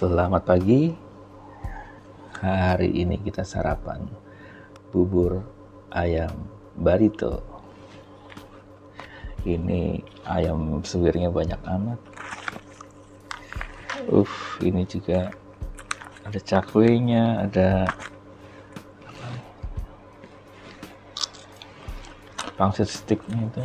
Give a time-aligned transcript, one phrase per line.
[0.00, 0.96] Selamat pagi.
[2.40, 4.00] Hari ini kita sarapan
[4.88, 5.44] bubur
[5.92, 6.32] ayam
[6.72, 7.44] barito.
[9.44, 12.00] Ini ayam suwirnya banyak amat.
[14.08, 14.32] Uh,
[14.64, 15.36] ini juga
[16.24, 17.84] ada cakwenya, ada
[22.56, 23.64] pangsit sticknya itu.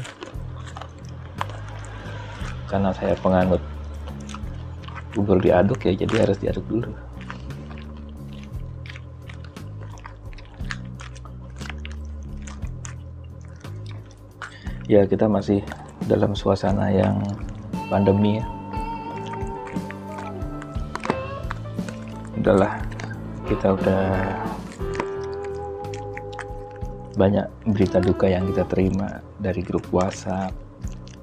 [2.67, 3.63] Karena saya penganut
[5.16, 6.91] bubur diaduk ya jadi harus diaduk dulu.
[14.86, 15.66] Ya kita masih
[16.05, 17.17] dalam suasana yang
[17.89, 18.45] pandemi ya.
[22.38, 22.77] Udahlah
[23.50, 24.05] kita udah
[27.16, 30.52] banyak berita duka yang kita terima dari grup WhatsApp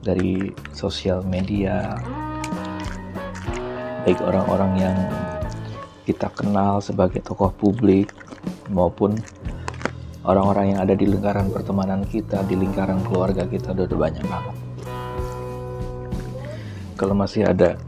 [0.02, 1.94] dari sosial media
[4.02, 4.98] baik orang-orang yang
[6.02, 8.10] kita kenal sebagai tokoh publik
[8.66, 9.14] maupun
[10.26, 14.58] orang-orang yang ada di lingkaran pertemanan kita, di lingkaran keluarga kita udah, udah banyak banget.
[16.98, 17.78] Kalau masih ada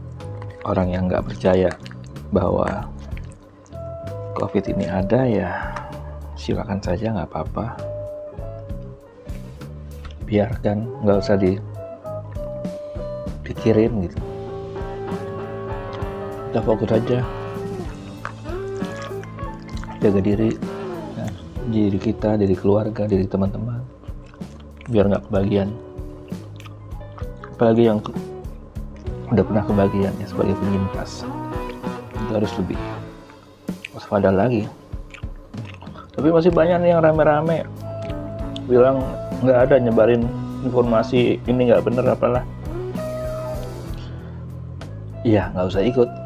[0.63, 1.75] orang yang nggak percaya
[2.31, 2.87] bahwa
[4.39, 5.75] COVID ini ada ya
[6.39, 7.75] silakan saja nggak apa-apa.
[10.23, 11.35] Biarkan, nggak usah
[13.43, 14.34] dipikirin gitu
[16.55, 17.19] kita fokus aja.
[19.99, 20.55] Jaga diri
[21.19, 21.27] ya,
[21.67, 23.83] diri kita diri keluarga diri teman-teman.
[24.87, 25.75] Biar nggak kebagian.
[27.59, 27.99] Apalagi yang
[29.35, 31.27] udah pernah kebagian ya sebagai penyintas.
[32.23, 32.79] Itu harus lebih
[33.91, 34.63] waspada lagi.
[36.15, 37.67] Tapi masih banyak nih yang rame-rame
[38.63, 39.03] bilang
[39.43, 40.23] nggak ada nyebarin
[40.63, 42.47] informasi ini nggak bener apalah.
[45.27, 46.24] Iya nggak usah ikut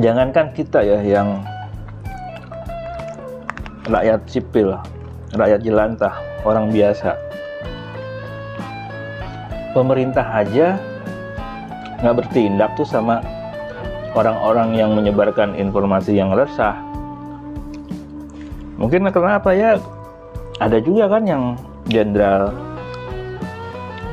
[0.00, 1.44] jangankan kita ya yang
[3.90, 4.78] rakyat sipil,
[5.36, 6.14] rakyat jelantah,
[6.48, 7.18] orang biasa.
[9.76, 10.76] Pemerintah aja
[12.00, 13.20] nggak bertindak tuh sama
[14.16, 16.76] orang-orang yang menyebarkan informasi yang resah.
[18.80, 19.76] Mungkin kenapa ya?
[20.60, 21.56] Ada juga kan yang
[21.88, 22.54] jenderal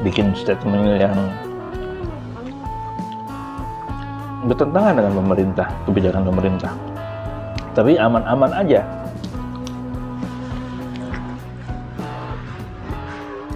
[0.02, 1.18] bikin statement yang
[4.48, 6.72] bertentangan dengan pemerintah, kebijakan pemerintah.
[7.76, 8.82] Tapi aman-aman aja.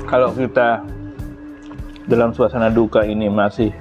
[0.08, 0.84] Kalau kita
[2.06, 3.74] dalam suasana duka ini masih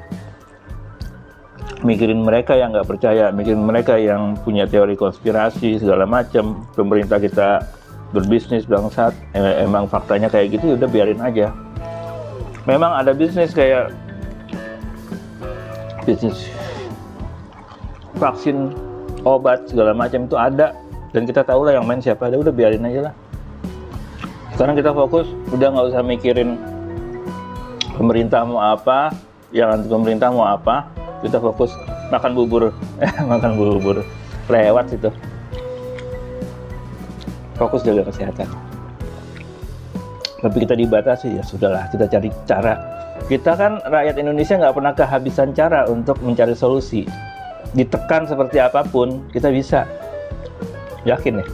[1.83, 7.67] mikirin mereka yang nggak percaya, mikirin mereka yang punya teori konspirasi segala macam, pemerintah kita
[8.15, 11.51] berbisnis bangsat, emang faktanya kayak gitu, ya udah biarin aja.
[12.65, 13.91] Memang ada bisnis kayak
[16.07, 16.47] bisnis
[18.22, 18.71] vaksin
[19.27, 20.71] obat segala macam itu ada.
[21.10, 23.15] Dan kita tahu lah yang main siapa ada udah biarin aja lah.
[24.55, 26.56] Sekarang kita fokus udah nggak usah mikirin
[27.99, 29.12] pemerintah mau apa
[29.50, 30.87] yang anti pemerintah mau apa.
[31.21, 31.75] Kita fokus
[32.15, 32.75] makan bubur.
[33.31, 34.03] Makan bubur.
[34.50, 35.06] Lewat itu.
[37.55, 38.49] Fokus jaga kesehatan.
[40.43, 42.75] Tapi kita dibatasi ya sudahlah kita cari cara.
[43.31, 47.06] Kita kan rakyat Indonesia nggak pernah kehabisan cara untuk mencari solusi
[47.72, 49.88] ditekan seperti apa pun kita bisa.
[51.03, 51.47] Yakin ya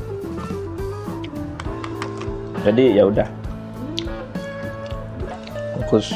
[2.68, 3.28] jadi ya udah.
[5.78, 6.12] Fokus.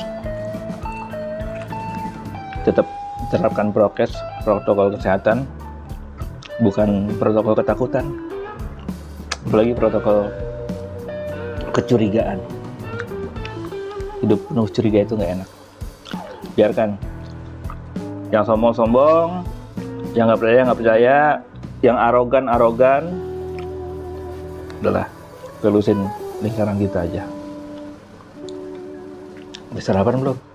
[2.67, 2.87] Tetap
[3.31, 4.13] terapkan prokes
[4.43, 5.49] protokol kesehatan.
[6.61, 8.05] Bukan protokol ketakutan.
[9.49, 10.29] Apalagi protokol
[11.73, 12.39] kecurigaan.
[14.23, 15.49] Hidup penuh curiga itu nggak enak.
[16.55, 16.91] Biarkan.
[18.29, 19.45] Yang sombong-sombong
[20.13, 21.17] yang nggak percaya nggak percaya.
[21.83, 23.05] Yang arogan arogan.
[24.83, 25.07] Udahlah
[25.63, 25.99] telusin
[26.43, 27.23] lingkaran kita aja.
[29.73, 30.52] Bisa sarapan belum